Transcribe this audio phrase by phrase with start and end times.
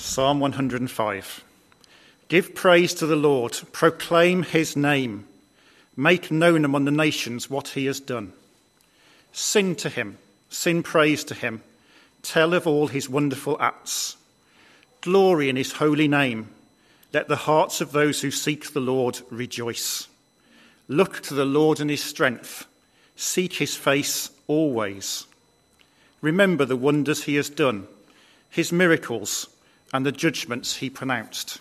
[0.00, 1.44] Psalm 105.
[2.28, 5.26] Give praise to the Lord, proclaim his name,
[5.94, 8.32] make known among the nations what he has done.
[9.30, 10.16] Sing to him,
[10.48, 11.62] sing praise to him,
[12.22, 14.16] tell of all his wonderful acts.
[15.02, 16.48] Glory in his holy name.
[17.12, 20.08] Let the hearts of those who seek the Lord rejoice.
[20.88, 22.66] Look to the Lord and his strength,
[23.16, 25.26] seek his face always.
[26.22, 27.86] Remember the wonders he has done,
[28.48, 29.46] his miracles
[29.92, 31.60] and the judgments he pronounced.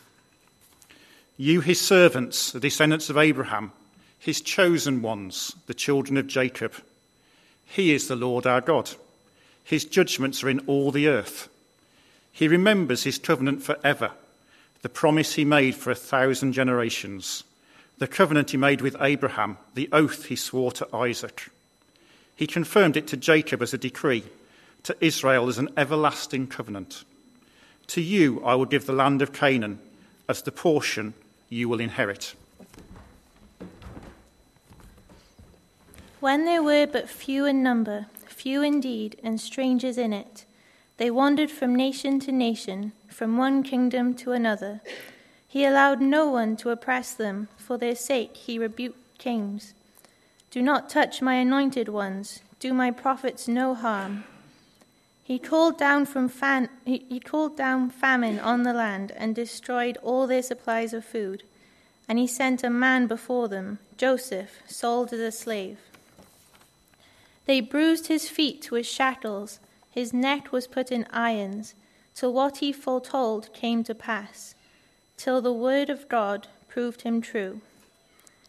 [1.37, 3.71] You, his servants, the descendants of Abraham,
[4.19, 6.73] his chosen ones, the children of Jacob.
[7.65, 8.91] He is the Lord our God.
[9.63, 11.47] His judgments are in all the earth.
[12.31, 14.11] He remembers his covenant forever,
[14.81, 17.43] the promise he made for a thousand generations,
[17.97, 21.49] the covenant he made with Abraham, the oath he swore to Isaac.
[22.35, 24.23] He confirmed it to Jacob as a decree,
[24.83, 27.03] to Israel as an everlasting covenant
[27.89, 29.79] to you I will give the land of Canaan
[30.27, 31.13] as the portion
[31.49, 32.35] you will inherit.
[36.19, 40.45] When there were but few in number, few indeed, and strangers in it,
[40.97, 44.81] they wandered from nation to nation, from one kingdom to another.
[45.47, 47.47] He allowed no one to oppress them.
[47.57, 49.73] For their sake he rebuked kings.
[50.51, 54.25] Do not touch my anointed ones, do my prophets no harm.
[55.29, 59.95] He called down from fan, he, he called down famine on the land and destroyed
[60.01, 61.43] all their supplies of food.
[62.07, 65.77] And he sent a man before them, Joseph, sold as a slave.
[67.45, 69.59] They bruised his feet with shackles,
[69.91, 71.75] his neck was put in irons,
[72.15, 74.55] till what he foretold came to pass,
[75.15, 77.61] till the word of God proved him true.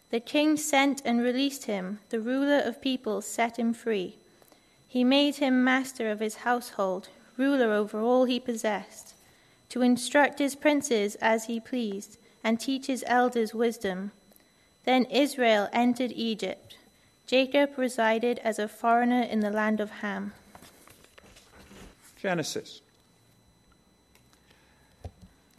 [0.08, 4.16] The king sent and released him, the ruler of peoples set him free.
[4.90, 9.14] He made him master of his household, ruler over all he possessed,
[9.68, 14.10] to instruct his princes as he pleased, and teach his elders wisdom.
[14.84, 16.76] Then Israel entered Egypt.
[17.28, 20.32] Jacob resided as a foreigner in the land of Ham.
[22.20, 22.80] Genesis.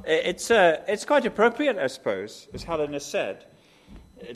[0.04, 3.46] It's, uh, it's quite appropriate, I suppose, as Helen has said,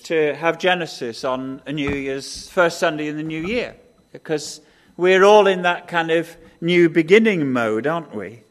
[0.03, 3.75] to have Genesis on a New Year's first Sunday in the new year,
[4.13, 4.61] because
[4.97, 8.43] we're all in that kind of new beginning mode, aren't we?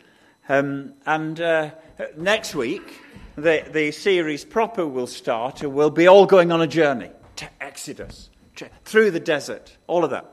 [0.48, 1.70] Um, and uh,
[2.16, 3.00] next week,
[3.36, 7.48] the, the series proper will start, and we'll be all going on a journey to
[7.60, 10.30] Exodus, to, through the desert, all of that.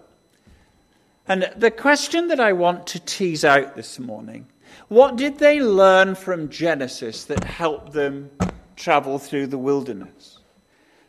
[1.28, 4.48] And the question that I want to tease out this morning
[4.88, 8.30] what did they learn from Genesis that helped them
[8.76, 10.40] travel through the wilderness?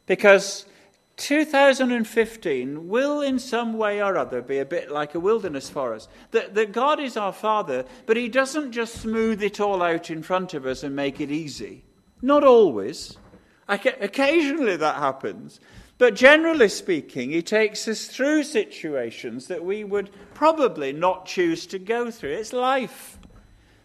[0.07, 0.67] Because
[1.23, 6.09] 2015 will, in some way or other, be a bit like a wilderness for us.
[6.33, 10.25] That, that God is our Father, but He doesn't just smooth it all out in
[10.25, 11.85] front of us and make it easy.
[12.21, 13.19] Not always.
[13.69, 15.61] Occasionally that happens.
[15.97, 21.79] But generally speaking, He takes us through situations that we would probably not choose to
[21.79, 22.33] go through.
[22.33, 23.21] It's life.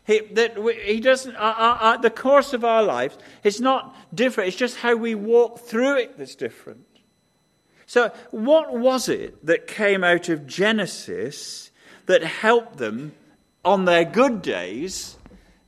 [0.07, 3.95] He, that we, he doesn't, uh, uh, uh, the course of our lives is not
[4.15, 4.47] different.
[4.47, 6.86] It's just how we walk through it that's different.
[7.87, 11.71] So, what was it that came out of Genesis
[12.05, 13.13] that helped them
[13.63, 15.17] on their good days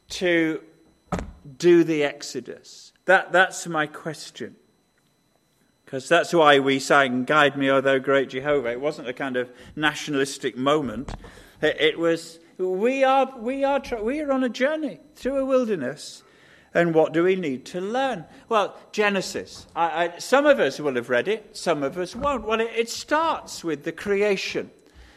[0.09, 0.61] to
[1.57, 2.91] do the Exodus?
[3.05, 4.57] That, that's my question.
[5.85, 8.69] Because that's why we sang, Guide me, O thou great Jehovah.
[8.69, 11.13] It wasn't a kind of nationalistic moment.
[11.61, 16.21] It, it was, we are, we, are, we are on a journey through a wilderness.
[16.73, 18.25] And what do we need to learn?
[18.47, 19.65] Well, Genesis.
[19.75, 22.45] I, I, some of us will have read it, some of us won't.
[22.45, 24.69] Well, it, it starts with the creation.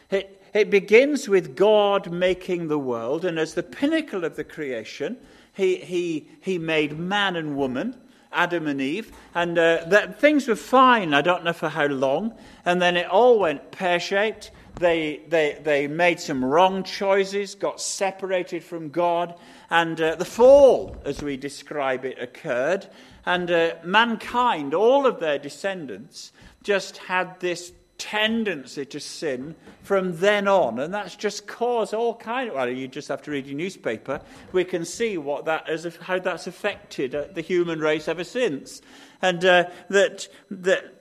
[0.09, 5.17] It, it begins with God making the world, and as the pinnacle of the creation,
[5.53, 7.95] he, he, he made man and woman,
[8.31, 11.13] Adam and Eve, and uh, that, things were fine.
[11.13, 12.33] I don't know for how long.
[12.65, 14.51] And then it all went pear shaped.
[14.75, 19.35] They, they, they made some wrong choices, got separated from God,
[19.69, 22.87] and uh, the fall, as we describe it, occurred.
[23.25, 26.31] And uh, mankind, all of their descendants,
[26.63, 32.49] just had this tendency to sin from then on, and that's just caused all kind
[32.49, 32.55] of.
[32.55, 34.19] Well, you just have to read your newspaper.
[34.51, 38.81] We can see what that is, how that's affected uh, the human race ever since,
[39.21, 40.93] and uh, that that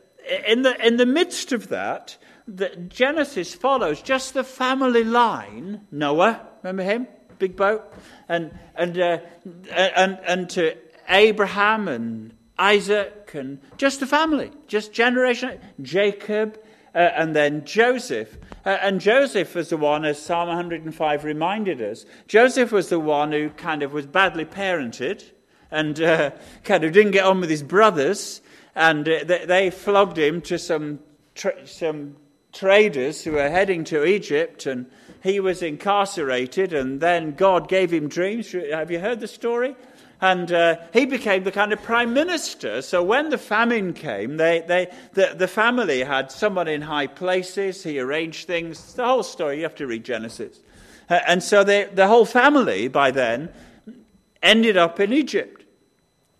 [0.46, 2.16] in the in the midst of that,
[2.48, 5.86] that Genesis follows just the family line.
[5.90, 7.06] Noah, remember him?
[7.42, 7.92] big boat,
[8.28, 9.18] and, and, uh,
[9.72, 10.76] and, and to
[11.08, 15.58] Abraham and Isaac and just the family, just generation.
[15.80, 16.56] Jacob,
[16.94, 18.38] uh, and then Joseph.
[18.64, 23.32] Uh, and Joseph was the one, as Psalm 105 reminded us, Joseph was the one
[23.32, 25.24] who kind of was badly parented
[25.72, 26.30] and uh,
[26.62, 28.40] kind of didn't get on with his brothers.
[28.76, 31.00] And uh, they, they, flogged him to some,
[31.64, 32.14] some
[32.52, 34.66] traders who were heading to Egypt.
[34.66, 34.86] And
[35.22, 36.72] he was incarcerated.
[36.72, 38.52] And then God gave him dreams.
[38.52, 39.76] Have you heard the story?
[40.20, 42.80] And uh, he became the kind of prime minister.
[42.82, 47.82] So when the famine came, they, they, the, the family had someone in high places.
[47.82, 48.94] He arranged things.
[48.94, 50.60] The whole story, you have to read Genesis.
[51.10, 53.48] Uh, and so they, the whole family, by then,
[54.42, 55.61] ended up in Egypt.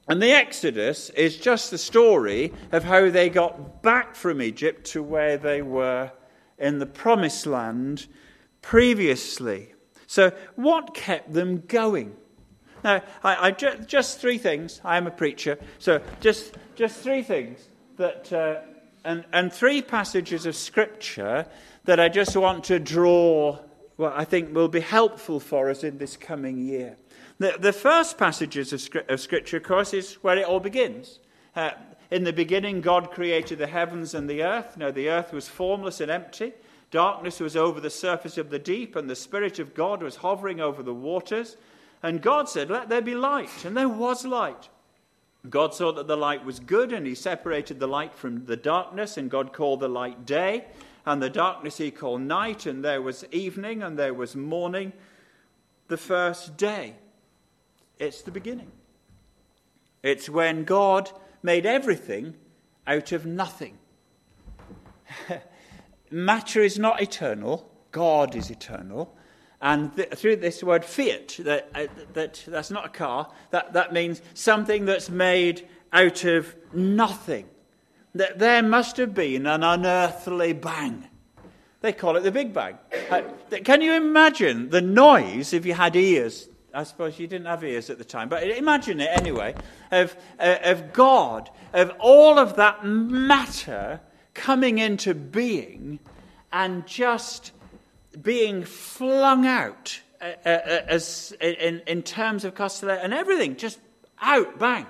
[0.09, 5.03] And the Exodus is just the story of how they got back from Egypt to
[5.03, 6.11] where they were
[6.59, 8.07] in the promised land
[8.63, 9.75] previously.
[10.07, 12.17] So, what kept them going?
[12.83, 14.81] Now, I, I ju- just three things.
[14.85, 18.61] I am a preacher, so just just three things that, uh,
[19.05, 21.47] and and three passages of scripture
[21.85, 23.59] that I just want to draw.
[23.97, 26.97] What I think will be helpful for us in this coming year.
[27.43, 31.19] The, the first passages of, of scripture, of course, is where it all begins.
[31.57, 31.73] Uh,
[32.13, 34.77] in the beginning, God created the heavens and the earth.
[34.77, 36.53] Now, the earth was formless and empty.
[36.93, 40.61] Darkness was over the surface of the deep, and the Spirit of God was hovering
[40.61, 41.57] over the waters.
[42.01, 43.65] And God said, Let there be light.
[43.65, 44.69] And there was light.
[45.51, 49.17] God saw that the light was good, and he separated the light from the darkness,
[49.17, 50.67] and God called the light day,
[51.05, 54.93] and the darkness he called night, and there was evening, and there was morning,
[55.89, 56.95] the first day.
[58.03, 58.73] It's the beginning.
[60.03, 62.35] It's when God made everything
[62.85, 63.79] out of nothing.
[66.11, 69.17] Matter is not eternal, God is eternal.
[69.61, 73.93] And th- through this word fiat, that, uh, that, that's not a car, that, that
[73.93, 77.49] means something that's made out of nothing.
[78.17, 81.07] That there must have been an unearthly bang.
[81.83, 82.79] They call it the Big Bang.
[83.09, 83.23] Uh,
[83.63, 86.49] can you imagine the noise if you had ears?
[86.75, 89.55] I suppose you didn't have ears at the time, but imagine it anyway
[89.91, 94.01] of, uh, of God, of all of that matter
[94.35, 95.99] coming into being
[96.53, 97.53] and just
[98.21, 103.79] being flung out uh, uh, uh, as, in, in terms of Costello and everything, just
[104.21, 104.87] out, bang.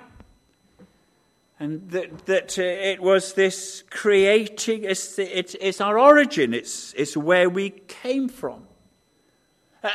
[1.59, 7.15] And that, that uh, it was this creating, it's, it's, it's our origin, it's, it's
[7.15, 8.67] where we came from.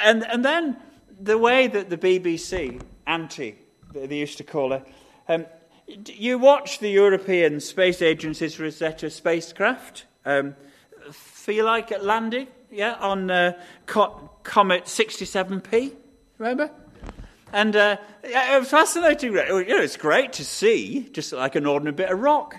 [0.03, 0.77] And, and then
[1.21, 3.57] the way that the BBC, Auntie,
[3.93, 4.87] they used to call it,
[5.29, 5.47] um,
[5.87, 10.05] you watch the European Space Agency's Rosetta spacecraft.
[10.25, 10.55] Um,
[11.11, 12.49] Philae it landed?
[12.71, 13.53] yeah, on uh,
[13.87, 15.93] Comet 67P,
[16.39, 16.71] remember?
[17.53, 19.33] And uh, it was fascinating.
[19.33, 22.57] You know, it's great to see, just like an ordinary bit of rock.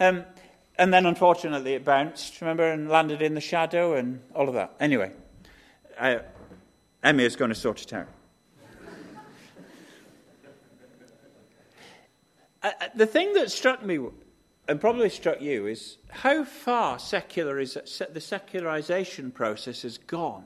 [0.00, 0.24] Um,
[0.76, 4.74] and then, unfortunately, it bounced, remember, and landed in the shadow and all of that.
[4.80, 5.12] Anyway,
[5.98, 6.18] uh,
[7.04, 8.08] Emmy is going to sort it out.
[12.62, 13.98] Uh, uh, the thing that struck me
[14.66, 17.76] and probably struck you is how far secular is,
[18.10, 20.44] the secularization process has gone.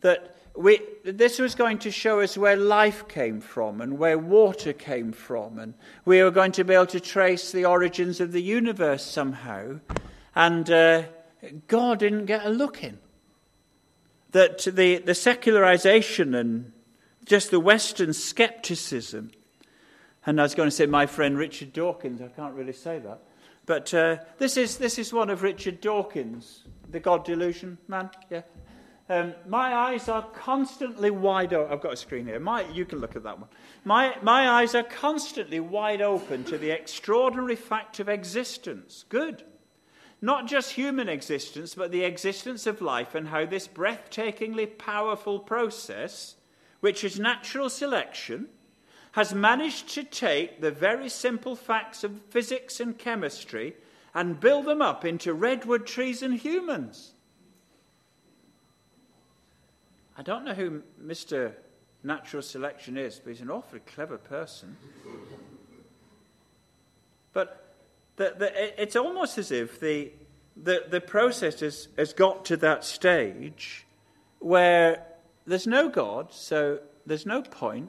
[0.00, 4.72] That we, this was going to show us where life came from and where water
[4.72, 5.74] came from, and
[6.04, 9.78] we were going to be able to trace the origins of the universe somehow.
[10.34, 11.04] And uh,
[11.68, 12.98] God didn't get a look in.
[14.32, 16.72] That the, the secularization and
[17.24, 19.30] just the Western skepticism
[20.26, 22.20] and I was going to say my friend Richard Dawkins.
[22.20, 23.22] I can't really say that.
[23.66, 28.10] But uh, this, is, this is one of Richard Dawkins, the God delusion man.
[28.28, 28.42] Yeah.
[29.08, 31.72] Um, my eyes are constantly wide open.
[31.72, 32.38] I've got a screen here.
[32.38, 33.48] My, you can look at that one.
[33.84, 39.04] My, my eyes are constantly wide open to the extraordinary fact of existence.
[39.08, 39.42] Good.
[40.22, 46.36] Not just human existence, but the existence of life and how this breathtakingly powerful process,
[46.80, 48.48] which is natural selection,
[49.12, 53.74] has managed to take the very simple facts of physics and chemistry
[54.14, 57.12] and build them up into redwood trees and humans.
[60.18, 61.54] I don't know who Mr.
[62.02, 64.76] Natural Selection is, but he's an awfully clever person.
[67.32, 67.69] But
[68.20, 70.12] the, the, it's almost as if the,
[70.54, 73.86] the, the process has, has got to that stage
[74.40, 75.06] where
[75.46, 77.88] there's no God, so there's no point,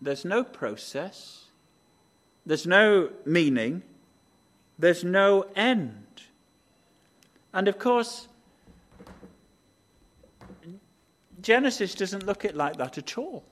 [0.00, 1.46] there's no process,
[2.44, 3.82] there's no meaning,
[4.78, 6.22] there's no end.
[7.52, 8.28] And of course,
[11.42, 13.42] Genesis doesn't look at it like that at all.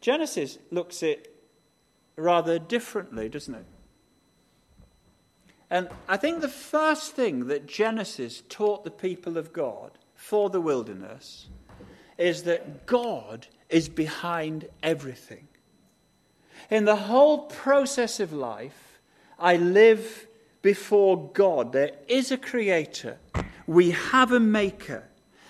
[0.00, 1.36] Genesis looks at it
[2.16, 3.66] rather differently, doesn't it?
[5.72, 10.60] And I think the first thing that Genesis taught the people of God for the
[10.60, 11.48] wilderness
[12.18, 15.48] is that God is behind everything.
[16.68, 19.00] In the whole process of life,
[19.38, 20.26] I live
[20.60, 21.72] before God.
[21.72, 23.16] There is a creator,
[23.66, 25.04] we have a maker.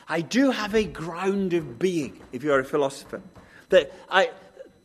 [0.09, 3.23] I do have a ground of being, if you're a philosopher.
[3.71, 4.31] That I,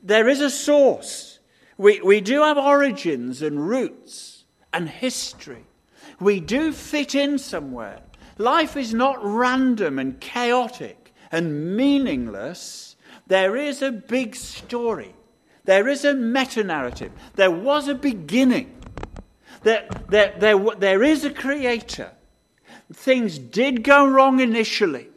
[0.01, 1.37] there is a source.
[1.77, 4.36] We, we do have origins and roots
[4.73, 5.65] and history.
[6.19, 8.01] We do fit in somewhere.
[8.37, 12.95] Life is not random and chaotic and meaningless.
[13.27, 15.13] There is a big story.
[15.65, 17.11] There is a meta narrative.
[17.35, 18.73] There was a beginning.
[19.63, 22.11] There, there, there, there is a creator.
[22.93, 25.09] Things did go wrong initially.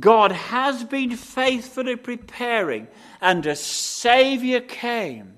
[0.00, 2.88] God has been faithfully preparing,
[3.20, 5.36] and a Savior came,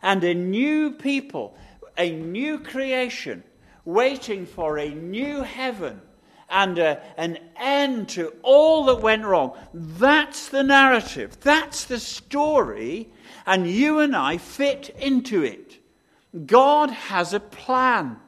[0.00, 1.56] and a new people,
[1.96, 3.42] a new creation,
[3.84, 6.00] waiting for a new heaven
[6.48, 9.56] and a, an end to all that went wrong.
[9.72, 13.10] That's the narrative, that's the story,
[13.46, 15.78] and you and I fit into it.
[16.46, 18.18] God has a plan.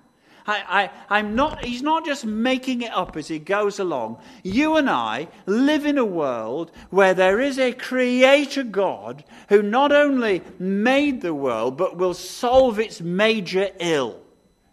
[0.47, 4.19] I, I, I'm not, he's not just making it up as he goes along.
[4.43, 9.91] You and I live in a world where there is a creator God who not
[9.91, 14.21] only made the world, but will solve its major ill.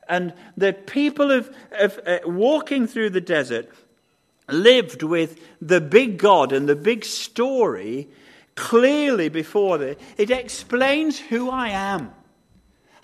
[0.10, 3.70] And the people of, of uh, walking through the desert
[4.50, 8.10] lived with the big God and the big story
[8.56, 9.96] clearly before them.
[10.18, 12.12] It explains who I am.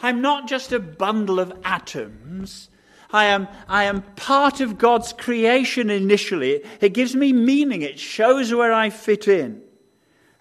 [0.01, 2.70] I'm not just a bundle of atoms.
[3.12, 6.62] I am, I am part of God's creation initially.
[6.82, 7.82] It gives me meaning.
[7.82, 9.62] It shows where I fit in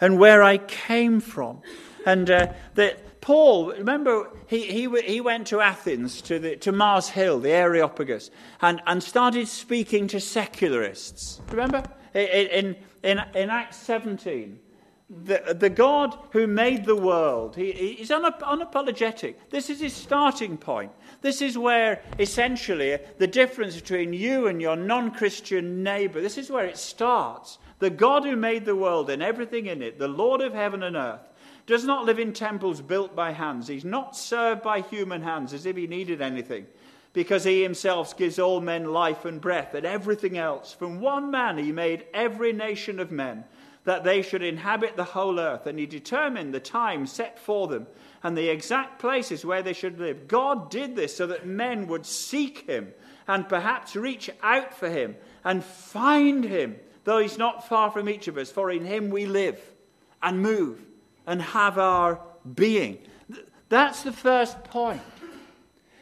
[0.00, 1.62] and where I came from.
[2.04, 7.08] And uh, that Paul, remember, he, he, he went to Athens, to, the, to Mars
[7.08, 11.40] Hill, the Areopagus, and, and started speaking to secularists.
[11.50, 11.82] Remember?
[12.14, 14.58] In, in, in Acts 17
[15.08, 17.54] the, the God who made the world.
[17.54, 19.36] He, he's unapologetic.
[19.50, 20.90] This is his starting point.
[21.20, 26.50] This is where, essentially, the difference between you and your non Christian neighbor, this is
[26.50, 27.58] where it starts.
[27.78, 30.96] The God who made the world and everything in it, the Lord of heaven and
[30.96, 31.28] earth,
[31.66, 33.68] does not live in temples built by hands.
[33.68, 36.66] He's not served by human hands as if he needed anything,
[37.12, 40.72] because he himself gives all men life and breath and everything else.
[40.72, 43.44] From one man he made every nation of men
[43.86, 47.86] that they should inhabit the whole earth, and he determined the time set for them
[48.22, 50.26] and the exact places where they should live.
[50.26, 52.92] God did this so that men would seek him
[53.28, 55.14] and perhaps reach out for him
[55.44, 56.74] and find him,
[57.04, 59.60] though he's not far from each of us, for in him we live
[60.20, 60.84] and move
[61.24, 62.20] and have our
[62.54, 62.98] being.
[63.68, 65.02] That's the first point.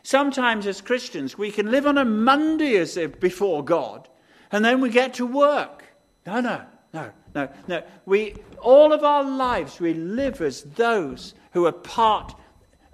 [0.03, 4.09] Sometimes, as Christians, we can live on a Monday as if before God,
[4.51, 5.85] and then we get to work.
[6.27, 6.63] No, no,
[6.95, 7.11] no.
[7.35, 7.83] No, no.
[8.07, 12.35] We, all of our lives, we live as those who are part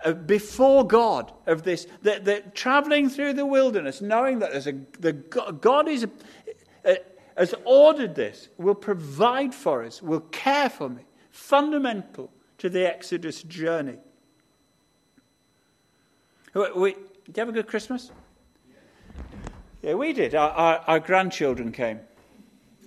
[0.04, 1.86] of, before God of this.
[2.02, 6.06] That, that traveling through the wilderness, knowing that there's a, the, God is,
[6.84, 6.94] uh,
[7.36, 11.02] has ordered this, will provide for us, will care for me.
[11.30, 13.98] Fundamental to the Exodus journey.
[16.54, 18.10] We, we, did you have a good Christmas?
[19.82, 20.34] Yeah, we did.
[20.34, 22.00] Our, our, our grandchildren came.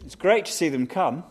[0.03, 1.24] It's great to see them come.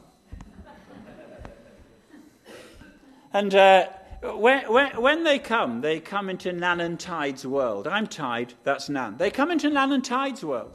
[3.33, 3.89] And uh,
[4.23, 7.87] when, when, when, they come, they come into Nan and Taid's world.
[7.87, 9.17] I'm Taid, that's Nan.
[9.17, 10.73] They come into Nan and Taid's world.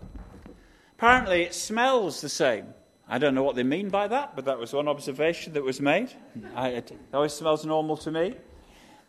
[0.97, 2.65] Apparently, it smells the same.
[3.07, 5.79] I don't know what they mean by that, but that was one observation that was
[5.79, 6.09] made.
[6.55, 8.33] I, it always smells normal to me.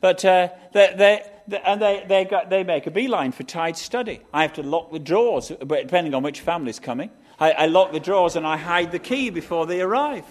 [0.01, 3.81] But uh, they, they, they, and they, they, got, they make a beeline for Taid's
[3.81, 4.21] study.
[4.33, 7.11] I have to lock the drawers, depending on which family's coming.
[7.41, 10.25] I, I lock the drawers and I hide the key before they arrive.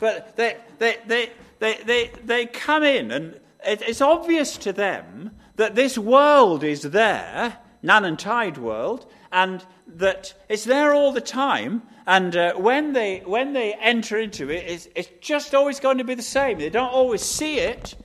[0.00, 5.32] But they, they, they, they, they, they come in, and it, it's obvious to them
[5.56, 11.20] that this world is there, Nan and Taid world, and that it's there all the
[11.20, 11.82] time.
[12.06, 16.04] And uh, when, they, when they enter into it, it's, it's just always going to
[16.04, 16.58] be the same.
[16.58, 17.96] They don't always see it,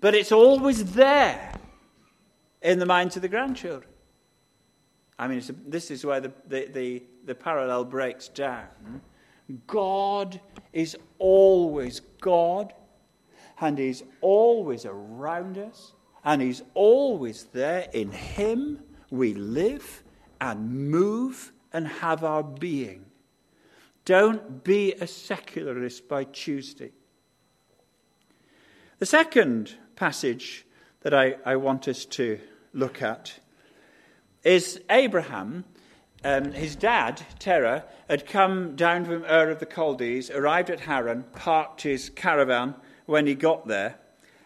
[0.00, 1.54] but it's always there
[2.62, 3.90] in the minds of the grandchildren.
[5.18, 9.00] I mean, a, this is where the, the, the, the parallel breaks down.
[9.66, 10.40] God
[10.72, 12.74] is always God
[13.60, 15.92] and He's always around us,
[16.24, 17.88] and He's always there.
[17.92, 20.02] In Him we live
[20.40, 23.06] and move and have our being.
[24.04, 26.92] Don't be a secularist by Tuesday.
[28.98, 30.64] The second passage
[31.00, 32.38] that I, I want us to
[32.72, 33.40] look at
[34.42, 35.64] is Abraham,
[36.24, 41.24] um, his dad, Terah, had come down from Ur of the Chaldees, arrived at Haran,
[41.34, 42.74] parked his caravan
[43.06, 43.96] when he got there.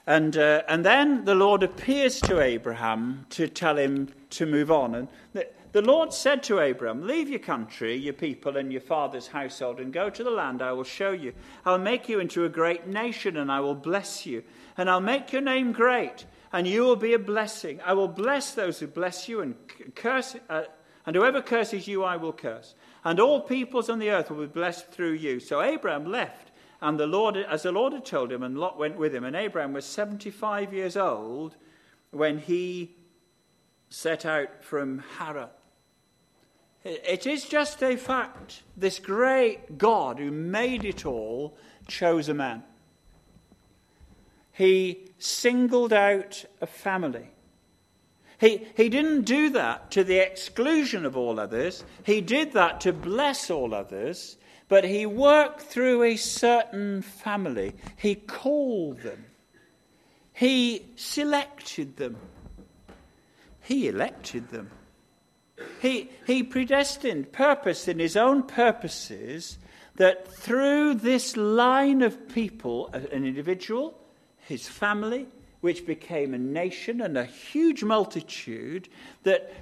[0.07, 4.95] And, uh, and then the Lord appears to Abraham to tell him to move on.
[4.95, 9.29] And the, the Lord said to Abraham, Leave your country, your people, and your father's
[9.29, 11.33] household, and go to the land I will show you.
[11.65, 14.43] I'll make you into a great nation, and I will bless you.
[14.77, 17.81] And I'll make your name great, and you will be a blessing.
[17.85, 19.55] I will bless those who bless you, and
[19.95, 20.65] curse, uh,
[21.07, 22.75] and whoever curses you, I will curse.
[23.05, 25.39] And all peoples on the earth will be blessed through you.
[25.39, 26.50] So Abraham left,
[26.81, 29.25] and the Lord, as the Lord had told him, and Lot went with him.
[29.25, 31.57] And Abraham was 75 years old
[32.11, 32.97] when he
[33.91, 35.49] set out from Haran.
[36.83, 38.63] It is just a fact.
[38.77, 42.63] This great God who made it all chose a man.
[44.53, 47.29] He singled out a family.
[48.39, 51.85] He, he didn't do that to the exclusion of all others.
[52.05, 54.39] He did that to bless all others,
[54.71, 57.75] but he worked through a certain family.
[57.97, 59.27] He called them,
[60.33, 62.17] he selected them,
[63.61, 64.71] he elected them.
[65.83, 69.59] He, he predestined, purposed in his own purposes
[69.97, 73.99] that through this line of people, an individual,
[74.39, 75.27] his family,
[75.61, 78.89] which became a nation and a huge multitude,
[79.25, 79.53] that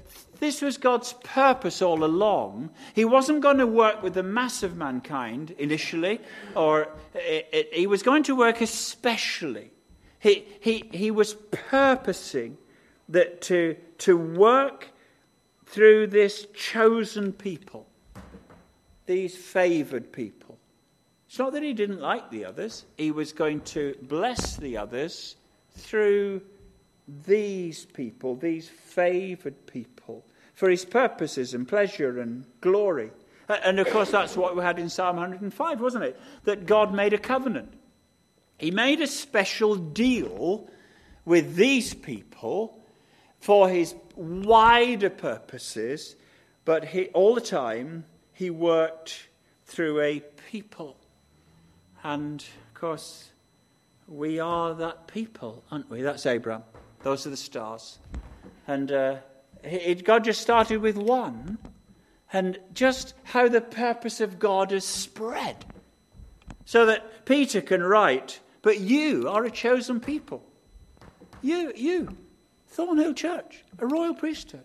[0.41, 2.71] this was God's purpose all along.
[2.95, 6.21] He wasn't going to work with the mass of mankind initially,
[6.55, 9.71] or it, it, he was going to work especially.
[10.21, 12.59] He, he, he was purposing
[13.09, 14.89] that to, to work
[15.67, 17.87] through this chosen people,
[19.07, 20.59] these favored people.
[21.29, 25.37] It's not that he didn't like the others, he was going to bless the others
[25.73, 26.41] through
[27.27, 29.98] these people, these favored people,
[30.59, 33.13] for his purposes and pleasure and glory.
[33.49, 36.21] And of course, that's what we had in Psalm 105, wasn't it?
[36.47, 37.73] That God made a covenant.
[38.59, 40.69] He made a special deal
[41.25, 42.83] with these people
[43.39, 46.17] for his wider purposes,
[46.65, 49.29] but he, all the time he worked
[49.65, 50.97] through a people.
[52.03, 53.31] And of course,
[54.09, 56.03] we are that people, aren't we?
[56.03, 56.65] That's Abraham.
[57.05, 58.01] Those are the stars.
[58.67, 59.19] And uh,
[59.63, 61.59] it, God just started with one,
[62.33, 65.65] and just how the purpose of God has spread.
[66.65, 70.45] So that Peter can write, But you are a chosen people.
[71.41, 72.09] You, you.
[72.67, 74.65] Thornhill Church, a royal priesthood,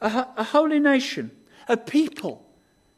[0.00, 1.30] a, a holy nation,
[1.68, 2.44] a people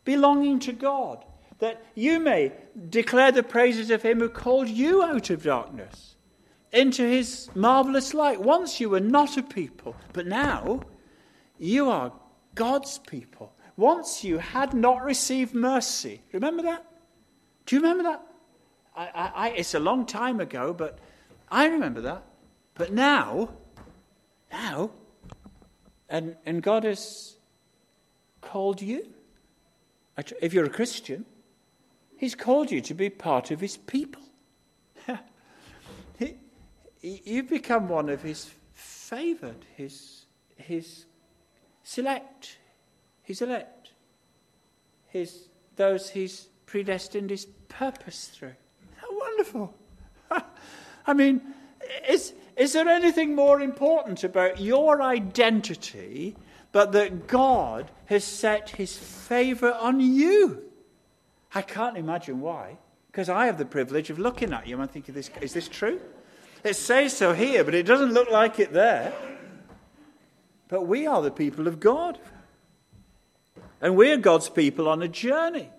[0.05, 1.25] belonging to God,
[1.59, 2.53] that you may
[2.89, 6.15] declare the praises of him who called you out of darkness
[6.73, 8.41] into his marvelous light.
[8.41, 10.81] Once you were not a people, but now
[11.59, 12.13] you are
[12.55, 13.53] God's people.
[13.77, 16.21] Once you had not received mercy.
[16.33, 16.85] Remember that?
[17.67, 18.23] Do you remember that?
[18.97, 20.99] I, I, I, it's a long time ago, but
[21.51, 22.25] I remember that.
[22.75, 23.51] But now
[24.51, 24.91] now.
[26.09, 27.37] And, and God has
[28.41, 29.09] called you.
[30.41, 31.25] If you're a Christian,
[32.17, 34.23] He's called you to be part of His people.
[37.01, 41.05] you've become one of His favored, His, his
[41.83, 42.59] select,
[43.23, 43.93] His elect,
[45.07, 48.55] his, those He's predestined His purpose through.
[48.97, 49.75] How wonderful!
[51.07, 51.41] I mean,
[51.81, 56.37] it's, is there anything more important about your identity
[56.73, 60.65] but that God has set his favor on you?
[61.55, 65.15] I can't imagine why, because I have the privilege of looking at you and thinking,
[65.15, 66.01] this, is this true?
[66.65, 69.13] It says so here, but it doesn't look like it there.
[70.69, 72.19] But we are the people of God.
[73.81, 75.71] And we're God's people on a journey.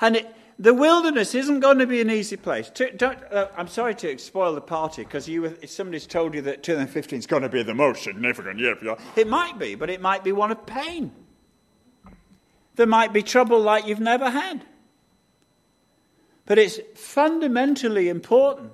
[0.00, 2.70] And it, the wilderness isn't going to be an easy place.
[2.70, 5.28] To, uh, I'm sorry to spoil the party because
[5.70, 8.96] somebody's told you that 2015 is going to be the most significant year for you.
[9.16, 11.12] It might be, but it might be one of pain.
[12.76, 14.64] There might be trouble like you've never had.
[16.46, 18.72] But it's fundamentally important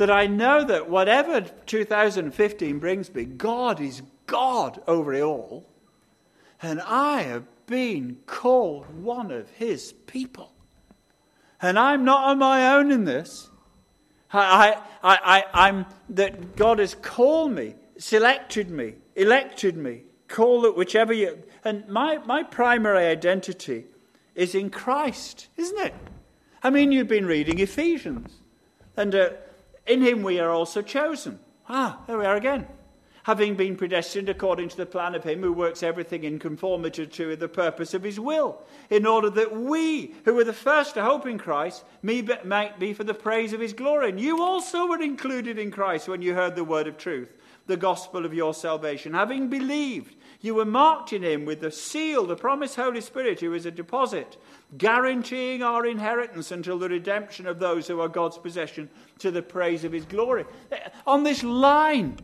[0.00, 5.68] that I know that whatever 2015 brings me, God is God over it all.
[6.62, 10.54] And I have been called one of his people.
[11.60, 13.50] And I'm not on my own in this.
[14.32, 20.78] I, I, I, I'm, that God has called me, selected me, elected me, call it
[20.78, 21.42] whichever you.
[21.62, 23.84] And my, my primary identity
[24.34, 25.94] is in Christ, isn't it?
[26.62, 28.38] I mean, you've been reading Ephesians.
[28.96, 29.30] And uh,
[29.86, 31.40] in him we are also chosen.
[31.68, 32.66] Ah, there we are again.
[33.24, 37.36] having been predestined according to the plan of him who works everything in conformity to
[37.36, 41.26] the purpose of his will, in order that we, who were the first to hope
[41.26, 44.08] in Christ, might be for the praise of his glory.
[44.10, 47.28] And you also were included in Christ when you heard the word of truth,
[47.66, 49.12] the gospel of your salvation.
[49.14, 53.52] Having believed, you were marked in him with the seal, the promised Holy Spirit, who
[53.52, 54.38] is a deposit,
[54.78, 59.84] guaranteeing our inheritance until the redemption of those who are God's possession to the praise
[59.84, 60.46] of his glory.
[61.06, 62.18] On this line,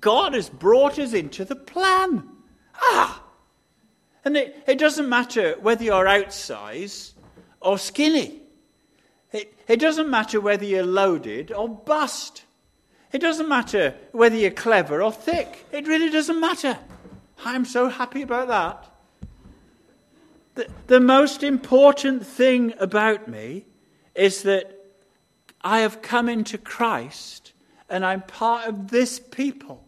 [0.00, 2.28] God has brought us into the plan.
[2.74, 3.22] Ah!
[4.24, 7.14] And it, it doesn't matter whether you're outsize
[7.60, 8.42] or skinny.
[9.32, 12.44] It, it doesn't matter whether you're loaded or bust.
[13.12, 15.64] It doesn't matter whether you're clever or thick.
[15.72, 16.76] It really doesn't matter.
[17.44, 18.90] I'm so happy about that.
[20.54, 23.66] The, the most important thing about me
[24.14, 24.72] is that
[25.60, 27.52] I have come into Christ
[27.88, 29.84] and I'm part of this people.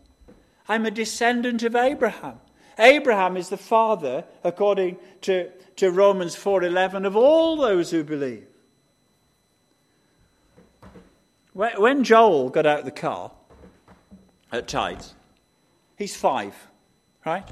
[0.69, 2.41] I'm a descendant of Abraham.
[2.79, 8.47] Abraham is the father, according to, to Romans 4:11, of all those who believe.
[11.55, 13.33] When Joel got out of the car
[14.53, 15.15] at Taids,
[15.97, 16.68] he's five,
[17.29, 17.49] right?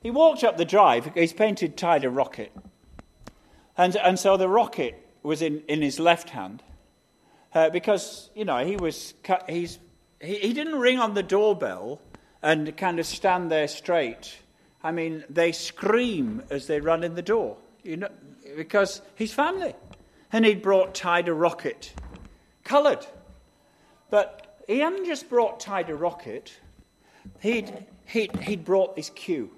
[0.00, 1.10] He walked up the drive.
[1.14, 2.52] He's painted Taid a rocket.
[3.76, 6.62] And, and so the rocket was in, in his left hand
[7.54, 9.14] uh, because, you know, he was,
[9.48, 9.78] he's,
[10.20, 12.00] he, he didn't ring on the doorbell
[12.42, 14.38] and kind of stand there straight.
[14.82, 18.08] I mean, they scream as they run in the door, you know,
[18.56, 19.74] because he's family.
[20.32, 21.92] And he'd brought Taid a rocket
[22.62, 23.04] coloured.
[24.10, 26.52] But he hadn't just brought Taid a rocket,
[27.40, 29.50] he'd, he'd, he'd brought this cue.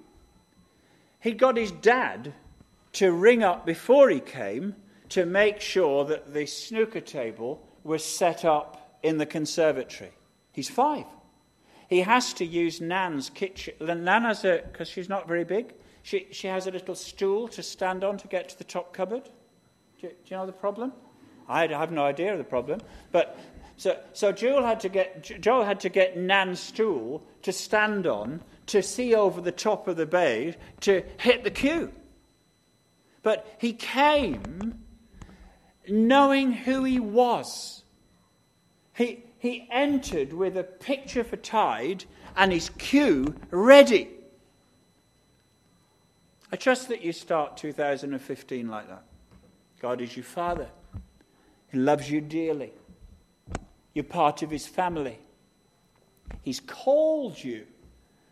[1.19, 2.33] He'd got his dad
[2.93, 4.75] to ring up before he came
[5.09, 10.11] to make sure that the snooker table was set up in the conservatory.
[10.51, 11.05] He's five.
[11.89, 13.73] He has to use Nan's kitchen.
[13.79, 17.63] Nan has a, because she's not very big, she, she has a little stool to
[17.63, 19.29] stand on to get to the top cupboard.
[20.01, 20.93] Do, do you know the problem?
[21.47, 22.81] I have no idea of the problem.
[23.11, 23.37] But
[23.77, 28.41] so, so Joel had to get Joel had to get Nan's stool to stand on
[28.67, 31.91] to see over the top of the bay to hit the cue.
[33.21, 34.83] But he came
[35.87, 37.83] knowing who he was.
[38.93, 42.05] He, he entered with a picture for Taid
[42.35, 44.09] and his cue ready.
[46.51, 49.03] I trust that you start 2015 like that.
[49.79, 50.67] God is your Father.
[51.71, 52.71] He loves you dearly.
[53.93, 55.19] You're part of His family.
[56.41, 57.65] He's called you,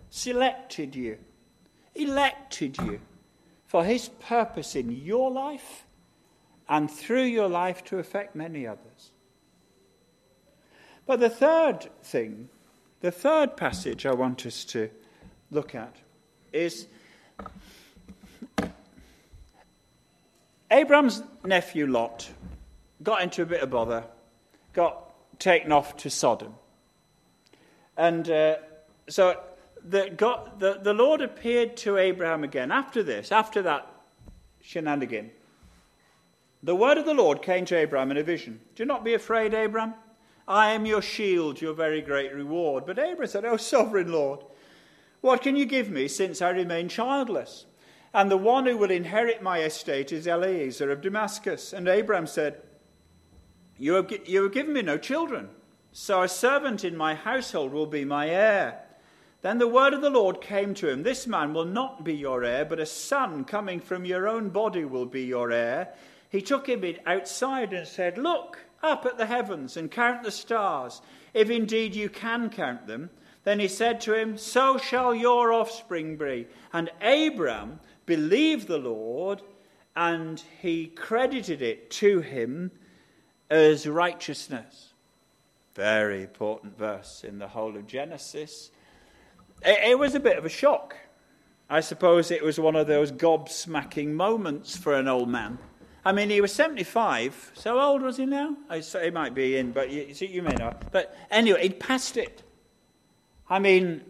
[0.10, 1.18] selected you,
[1.96, 3.00] elected you
[3.68, 5.86] for His purpose in your life
[6.68, 9.12] and through your life to affect many others.
[11.06, 12.50] But the third thing,
[13.02, 14.90] the third passage I want us to
[15.52, 15.96] look at
[16.54, 16.88] is
[20.72, 22.30] Abraham's nephew Lot
[23.04, 24.06] got into a bit of bother,
[24.74, 25.11] got
[25.42, 26.54] taken off to Sodom.
[27.98, 28.56] And uh,
[29.10, 29.42] so
[29.84, 33.92] the, God, the, the Lord appeared to Abraham again after this, after that
[34.62, 35.32] shenanigan.
[36.64, 38.62] The word of the Lord came to Abraham in a vision.
[38.76, 39.96] Do not be afraid, Abraham.
[40.48, 42.86] I am your shield, your very great reward.
[42.86, 44.42] But Abraham said, O sovereign Lord,
[45.22, 47.66] what can you give me since I remain childless?
[48.14, 51.74] And the one who will inherit my estate is Eliezer of Damascus.
[51.74, 52.62] And Abraham said,
[53.82, 55.50] you have, you have given me no children,
[55.92, 58.80] so a servant in my household will be my heir.
[59.42, 62.44] Then the word of the Lord came to him This man will not be your
[62.44, 65.96] heir, but a son coming from your own body will be your heir.
[66.30, 71.02] He took him outside and said, Look up at the heavens and count the stars,
[71.34, 73.10] if indeed you can count them.
[73.46, 76.48] Then he said to him, So shall your offspring be.
[76.72, 79.42] And Abram believed the Lord,
[79.96, 82.70] and he credited it to him
[83.52, 84.94] as righteousness.
[85.76, 88.72] Very important verse in the whole of Genesis.
[89.64, 90.96] It, it was a bit of a shock.
[91.70, 95.60] I suppose it was one of those gobsmacking moments for an old man.
[96.04, 97.52] I mean, he was 75.
[97.54, 98.56] So old was he now?
[98.70, 100.92] I He might be in, but you, you may not.
[100.92, 102.44] But anyway, he'd passed it.
[103.50, 104.02] I mean,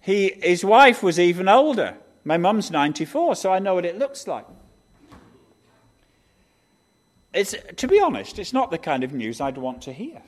[0.00, 1.96] he, his wife was even older.
[2.24, 4.44] My mum's 94, so I know what it looks like.
[7.32, 10.22] It's, to be honest, it's not the kind of news I'd want to hear.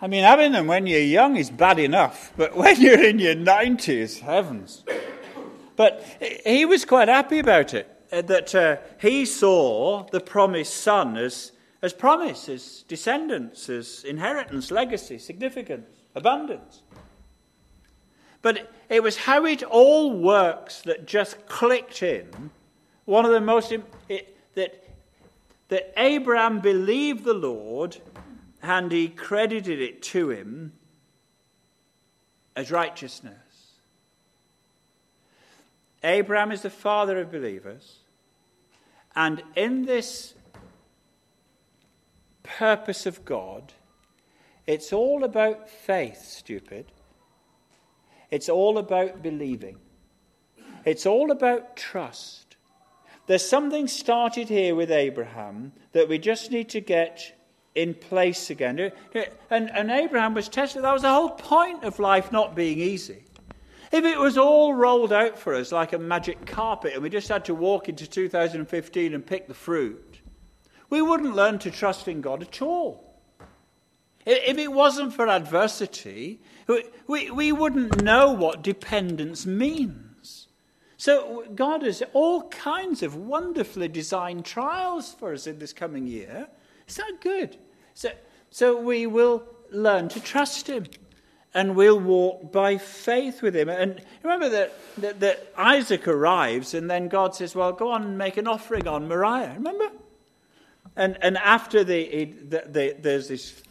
[0.00, 3.34] I mean, having them when you're young is bad enough, but when you're in your
[3.34, 4.84] 90s, heavens.
[5.74, 6.04] But
[6.44, 11.52] he was quite happy about it, uh, that uh, he saw the promised son as,
[11.82, 15.86] as promise, as descendants, as inheritance, legacy, significance.
[16.14, 16.82] abundance.
[18.40, 22.50] But it, was how it all works that just clicked in.
[23.04, 23.72] One of the most
[24.08, 24.84] it, that
[25.68, 27.98] that Abraham believed the Lord
[28.62, 30.72] and he credited it to him
[32.56, 33.36] as righteousness.
[36.02, 37.98] Abraham is the father of believers.
[39.14, 40.34] And in this
[42.42, 43.72] purpose of God,
[44.66, 46.86] it's all about faith, stupid.
[48.30, 49.76] It's all about believing.
[50.84, 52.47] It's all about trust.
[53.28, 57.38] There's something started here with Abraham that we just need to get
[57.74, 58.90] in place again.
[59.50, 60.82] And, and Abraham was tested.
[60.82, 63.22] That was the whole point of life not being easy.
[63.92, 67.28] If it was all rolled out for us like a magic carpet and we just
[67.28, 70.20] had to walk into 2015 and pick the fruit,
[70.88, 73.20] we wouldn't learn to trust in God at all.
[74.24, 76.40] If it wasn't for adversity,
[77.06, 80.07] we, we wouldn't know what dependence means.
[80.98, 86.48] So, God has all kinds of wonderfully designed trials for us in this coming year.
[86.86, 87.56] Is that good?
[87.94, 88.10] So,
[88.50, 90.86] so we will learn to trust Him
[91.54, 93.68] and we'll walk by faith with him.
[93.68, 98.18] And remember that, that, that, Isaac arrives, and then God says, Well, go on and
[98.18, 99.54] make an offering on Moriah.
[99.54, 99.90] Remember?
[100.96, 103.62] And, and after the, the, the, there's this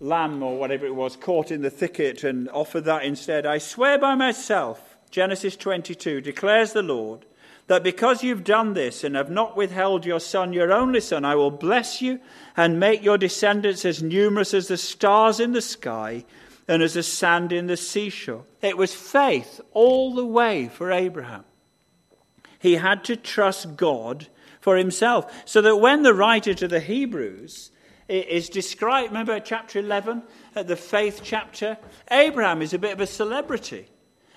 [0.00, 3.98] lamb or whatever it was caught in the thicket and offered that instead, I swear
[3.98, 7.26] by myself, Genesis 22, declares the Lord,
[7.66, 11.36] that because you've done this and have not withheld your son, your only son, I
[11.36, 12.18] will bless you
[12.56, 16.24] and make your descendants as numerous as the stars in the sky
[16.66, 18.44] and as the sand in the seashore.
[18.62, 21.44] It was faith all the way for Abraham.
[22.58, 24.28] He had to trust God
[24.60, 25.30] for himself.
[25.44, 27.70] So that when the writer to the Hebrews
[28.08, 30.22] is described, remember chapter 11,
[30.54, 31.76] the faith chapter?
[32.10, 33.88] Abraham is a bit of a celebrity.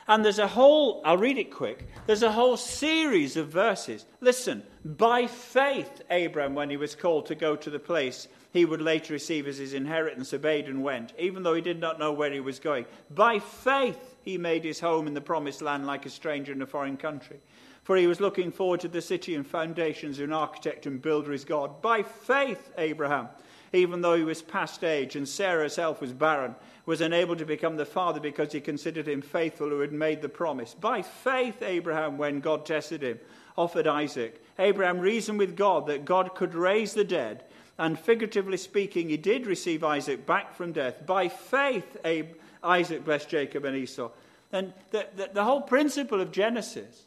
[0.07, 4.05] And there's a whole, I'll read it quick, there's a whole series of verses.
[4.21, 8.81] Listen, by faith, Abraham, when he was called to go to the place he would
[8.81, 12.31] later receive as his inheritance, obeyed and went, even though he did not know where
[12.31, 12.85] he was going.
[13.09, 16.65] By faith, he made his home in the promised land like a stranger in a
[16.65, 17.39] foreign country.
[17.83, 21.43] For he was looking forward to the city and foundations, an architect and builder is
[21.43, 21.81] God.
[21.81, 23.27] By faith, Abraham,
[23.73, 27.78] even though he was past age and Sarah herself was barren, was unable to become
[27.78, 30.73] the father because he considered him faithful who had made the promise.
[30.73, 33.19] By faith, Abraham, when God tested him,
[33.58, 34.43] offered Isaac.
[34.60, 37.43] Abraham reasoned with God that God could raise the dead
[37.78, 41.06] and figuratively speaking, he did receive Isaac back from death.
[41.06, 42.32] By faith, Abe,
[42.63, 44.10] Isaac blessed Jacob and Esau.
[44.51, 47.04] And the, the, the whole principle of Genesis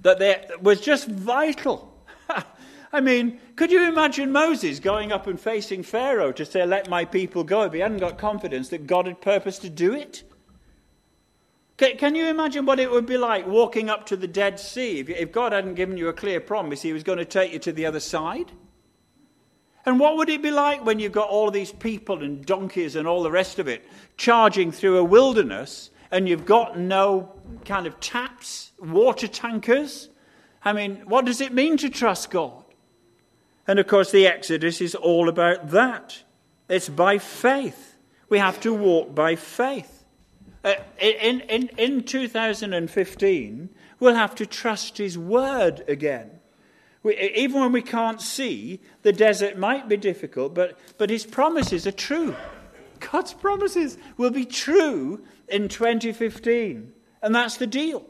[0.00, 1.92] that there was just vital.
[2.94, 7.04] I mean, could you imagine Moses going up and facing Pharaoh to say, Let my
[7.04, 10.22] people go, if he hadn't got confidence that God had purposed to do it?
[11.76, 15.32] Can you imagine what it would be like walking up to the Dead Sea if
[15.32, 17.84] God hadn't given you a clear promise he was going to take you to the
[17.84, 18.52] other side?
[19.84, 23.08] And what would it be like when you've got all these people and donkeys and
[23.08, 23.84] all the rest of it
[24.16, 27.32] charging through a wilderness and you've got no
[27.64, 30.10] kind of taps, water tankers?
[30.64, 32.63] I mean, what does it mean to trust God?
[33.66, 36.22] And of course, the Exodus is all about that.
[36.68, 37.96] It's by faith.
[38.28, 40.04] We have to walk by faith.
[40.62, 43.68] Uh, in, in, in 2015,
[44.00, 46.30] we'll have to trust His word again.
[47.02, 51.86] We, even when we can't see, the desert might be difficult, but, but his promises
[51.86, 52.34] are true.
[52.98, 56.92] God's promises will be true in 2015.
[57.22, 58.06] And that's the deal.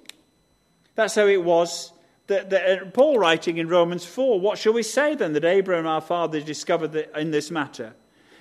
[0.94, 1.92] That's how it was.
[2.28, 6.40] Uh, Paul writing in Romans 4, what shall we say then that Abraham our father
[6.40, 7.94] discovered in this matter?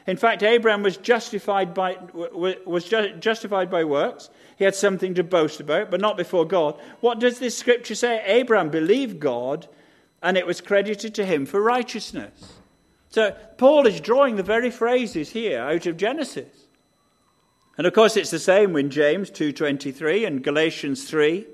[0.06, 4.30] In fact, Abraham was justified by, was justified by works.
[4.58, 6.80] He had something to boast about, but not before God.
[7.00, 8.22] What does this scripture say?
[8.26, 9.68] Abraham believed God,
[10.22, 12.54] and it was credited to him for righteousness.
[13.10, 16.68] So Paul is drawing the very phrases here out of Genesis.
[17.78, 21.48] And of course it's the same in James 2:23 and Galatians 3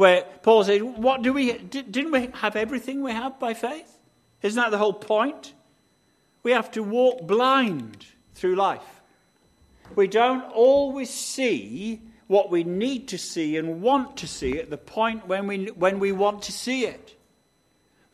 [0.00, 3.98] where Paul says, "What do we didn't we have everything we have by faith?
[4.40, 5.52] Isn't that the whole point?
[6.42, 9.02] We have to walk blind through life.
[9.94, 14.78] We don't always see what we need to see and want to see at the
[14.78, 17.18] point when we, when we want to see it.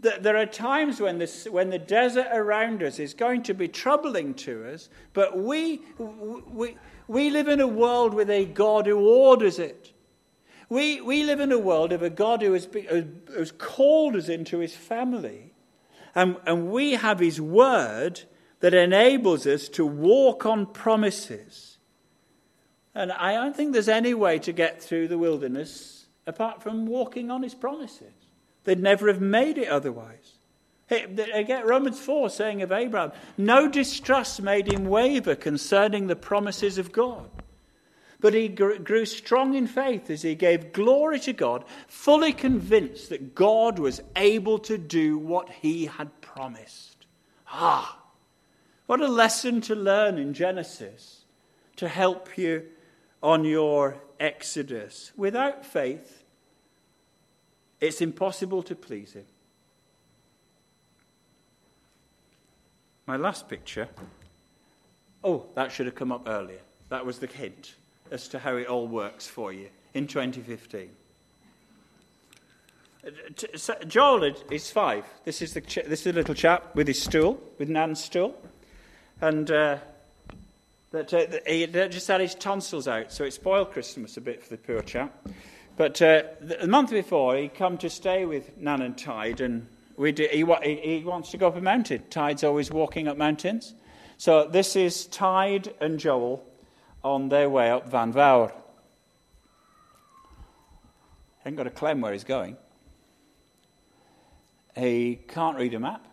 [0.01, 4.35] There are times when, this, when the desert around us is going to be troubling
[4.35, 9.61] to us, but we, we, we live in a world with a God who orders
[9.61, 9.93] it.
[10.69, 12.69] We, we live in a world of a God who has,
[13.37, 15.53] has called us into his family.
[16.15, 18.23] And, and we have his word
[18.61, 21.77] that enables us to walk on promises
[22.97, 27.31] And I don't think there's any way to get through the wilderness apart from walking
[27.31, 28.15] on his promises.
[28.65, 30.39] They'd never have made it otherwise.
[30.89, 36.91] Get Romans 4 saying of Abraham, no distrust made him waver concerning the promises of
[36.91, 37.29] God.
[38.21, 43.35] But he grew strong in faith as he gave glory to God, fully convinced that
[43.35, 47.07] God was able to do what he had promised.
[47.49, 48.01] Ah,
[48.87, 51.25] what a lesson to learn in Genesis
[51.77, 52.65] to help you
[53.23, 55.13] on your exodus.
[55.17, 56.25] Without faith,
[57.81, 59.27] it's impossible to please him.
[63.07, 63.89] My last picture.
[65.23, 66.61] Oh, that should have come up earlier.
[66.89, 67.75] That was the hint
[68.11, 70.91] as to how it all works for you in 2015.
[73.87, 75.05] Joel is five.
[75.25, 78.37] This is the this is the little chap with his stool, with Nan's stool,
[79.21, 79.79] and uh,
[80.91, 84.51] that uh, he just had his tonsils out, so it spoiled Christmas a bit for
[84.51, 85.29] the poor chap.
[85.77, 90.11] But uh, the month before, he come to stay with Nan and Taid, and we
[90.13, 90.45] do, he,
[90.77, 92.03] he wants to go up a mountain.
[92.11, 93.75] Taid's always walking up mountains.
[94.17, 96.43] So this is Taid and Joel
[97.07, 98.53] on their way up Fan Fawr.
[101.45, 102.57] Ain't got a claim where he's going.
[104.77, 106.05] He can't read a map,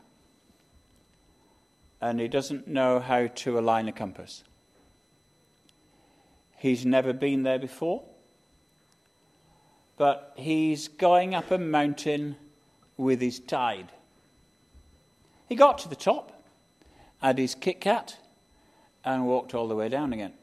[1.99, 4.43] and he doesn't know how to align a compass.
[6.58, 8.03] He's never been there before,
[9.97, 12.36] but he's going up a mountain
[12.95, 13.88] with his Taid.
[15.49, 16.43] He got to the top,
[17.19, 18.17] had his Kit Kat,
[19.03, 20.34] and walked all the way down again.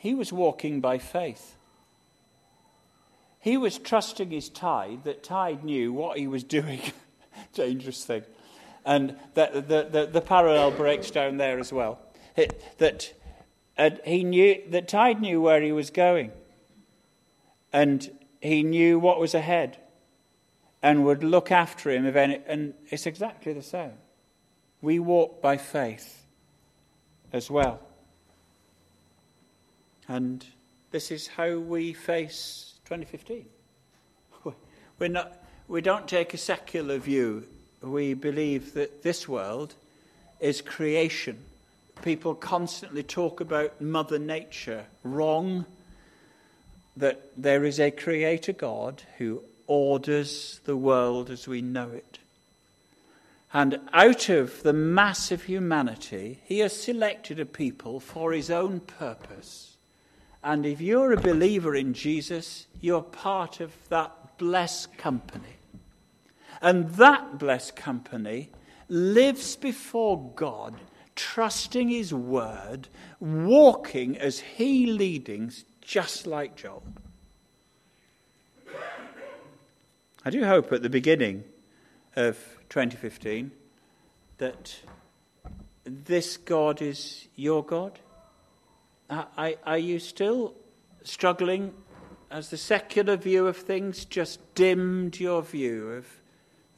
[0.00, 1.56] He was walking by faith.
[3.38, 6.80] He was trusting his Taid, that Taid knew what he was doing.
[7.52, 8.22] Dangerous thing.
[8.86, 11.98] And that the, the, the, parallel breaks down there as well.
[12.34, 13.12] It, that
[14.06, 16.32] he knew, that Taid knew where he was going.
[17.70, 18.10] And
[18.40, 19.76] he knew what was ahead
[20.82, 23.92] and would look after him if any, and it's exactly the same.
[24.80, 26.24] We walk by faith
[27.34, 27.82] as well.
[30.10, 30.44] And
[30.90, 33.44] this is how we face 2015.
[34.98, 35.36] We're not,
[35.68, 37.46] we don't take a secular view.
[37.80, 39.74] We believe that this world
[40.40, 41.38] is creation.
[42.02, 44.86] People constantly talk about Mother Nature.
[45.04, 45.64] Wrong.
[46.96, 52.18] That there is a creator God who orders the world as we know it.
[53.54, 58.80] And out of the mass of humanity, he has selected a people for his own
[58.80, 59.69] purpose
[60.42, 65.56] and if you're a believer in Jesus, you're part of that blessed company.
[66.62, 68.50] And that blessed company
[68.88, 70.76] lives before God,
[71.14, 76.82] trusting His word, walking as He leadings, just like Joel.
[80.24, 81.44] I do hope at the beginning
[82.16, 82.36] of
[82.68, 83.50] 2015
[84.38, 84.80] that
[85.84, 87.98] this God is your God
[89.10, 90.54] are, are you still
[91.02, 91.74] struggling
[92.30, 96.06] as the secular view of things just dimmed your view of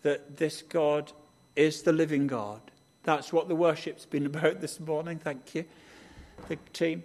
[0.02, 1.12] that this God
[1.54, 2.60] is the living God?
[3.04, 5.18] That's what the worship's been about this morning.
[5.18, 5.64] Thank you,
[6.48, 7.04] the team.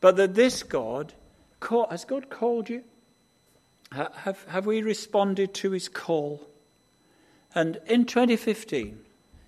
[0.00, 1.12] But that this God,
[1.90, 2.82] has God called you?
[3.92, 6.48] Have, have we responded to his call?
[7.54, 8.98] And in 2015,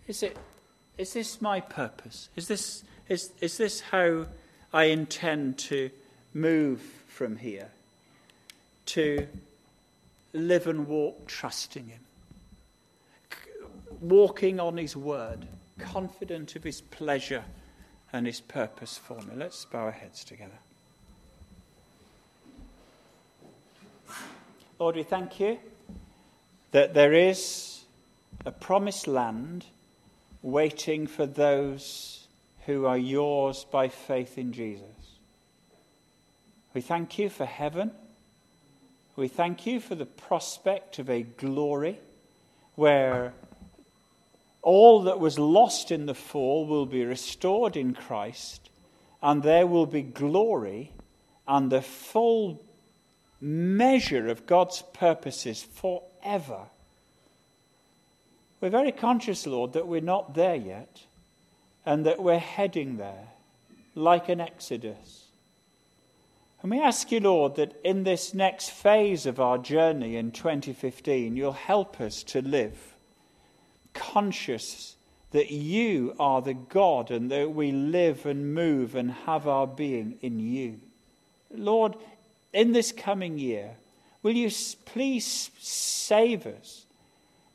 [0.07, 0.37] is, it,
[0.99, 2.29] is this my purpose?
[2.37, 4.27] Is this is, is this how
[4.73, 5.91] I intend to
[6.33, 7.69] move from here?
[8.87, 9.27] To
[10.33, 12.01] live and walk trusting Him,
[14.01, 15.47] walking on His word,
[15.79, 17.45] confident of His pleasure
[18.13, 19.35] and His purpose for me.
[19.37, 20.53] Let's bow our heads together.
[24.79, 25.59] Lord, we thank you
[26.73, 27.85] that there is
[28.45, 29.65] a promised land
[30.43, 32.14] waiting for those
[32.67, 34.87] who are yours by faith in Jesus.
[36.73, 37.91] We thank you for heaven.
[39.17, 41.99] We thank you for the prospect of a glory
[42.75, 43.33] where
[44.63, 48.71] all that was lost in the fall will be restored in Christ,
[49.23, 50.91] and there will be glory
[51.47, 52.61] and the full
[53.41, 56.63] measure of God's purposes forever.
[58.61, 61.05] We're very conscious, Lord, that we're not there yet
[61.87, 63.29] and that we're heading there
[63.95, 65.25] like an exodus.
[66.63, 71.37] And we ask you, Lord, that in this next phase of our journey in 2015,
[71.37, 72.95] you'll help us to live
[73.93, 74.97] conscious
[75.31, 80.17] that you are the God and that we live and move and have our being
[80.23, 80.81] in you.
[81.51, 81.97] Lord,
[82.53, 83.73] in this coming year,
[84.23, 84.51] will you
[84.87, 86.87] please save us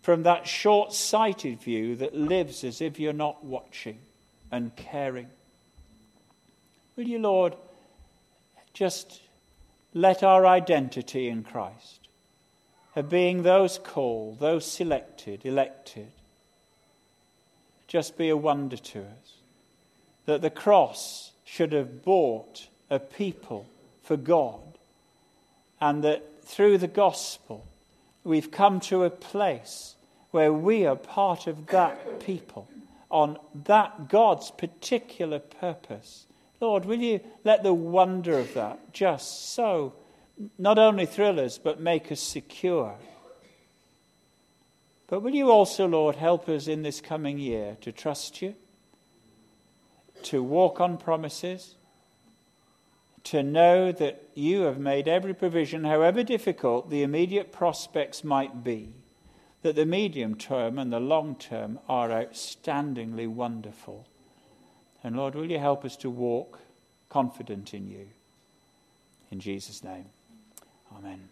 [0.02, 3.98] from that short sighted view that lives as if you're not watching
[4.52, 5.28] and caring?
[6.96, 7.56] Will you, Lord,
[8.74, 9.22] just
[9.94, 12.08] let our identity in Christ
[12.96, 16.12] of being those called, those selected, elected,
[17.88, 19.34] just be a wonder to us.
[20.26, 23.66] That the cross should have bought a people
[24.04, 24.62] for God,
[25.82, 27.66] and that through the gospel
[28.24, 29.96] we've come to a place
[30.32, 32.68] where we are part of that people
[33.10, 36.26] on that God's particular purpose.
[36.62, 39.94] Lord, will you let the wonder of that just so
[40.58, 42.98] not only thrill us, but make us secure
[45.10, 48.54] but will you also, Lord, help us in this coming year to trust you,
[50.24, 51.76] to walk on promises,
[53.24, 58.94] to know that you have made every provision, however difficult the immediate prospects might be,
[59.62, 64.08] that the medium term and the long term are outstandingly wonderful.
[65.04, 66.60] And Lord, will you help us to walk
[67.10, 68.08] confident in you?
[69.32, 70.06] In Jesus' name,
[70.98, 71.30] amen.